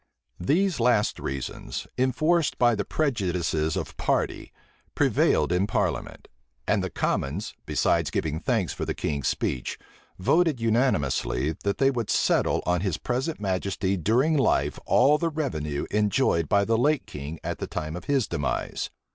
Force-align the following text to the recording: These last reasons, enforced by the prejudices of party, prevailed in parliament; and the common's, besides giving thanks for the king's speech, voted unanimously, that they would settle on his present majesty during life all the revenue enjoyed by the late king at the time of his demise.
These 0.39 0.79
last 0.79 1.19
reasons, 1.19 1.85
enforced 1.95 2.57
by 2.57 2.73
the 2.73 2.83
prejudices 2.83 3.75
of 3.77 3.95
party, 3.97 4.51
prevailed 4.95 5.51
in 5.51 5.67
parliament; 5.67 6.27
and 6.67 6.83
the 6.83 6.89
common's, 6.89 7.53
besides 7.67 8.09
giving 8.09 8.39
thanks 8.39 8.73
for 8.73 8.83
the 8.83 8.95
king's 8.95 9.27
speech, 9.27 9.77
voted 10.17 10.59
unanimously, 10.59 11.53
that 11.63 11.77
they 11.77 11.91
would 11.91 12.09
settle 12.09 12.63
on 12.65 12.81
his 12.81 12.97
present 12.97 13.39
majesty 13.39 13.95
during 13.95 14.35
life 14.35 14.79
all 14.87 15.19
the 15.19 15.29
revenue 15.29 15.85
enjoyed 15.91 16.49
by 16.49 16.65
the 16.65 16.79
late 16.79 17.05
king 17.05 17.39
at 17.43 17.59
the 17.59 17.67
time 17.67 17.95
of 17.95 18.05
his 18.05 18.27
demise. 18.27 18.89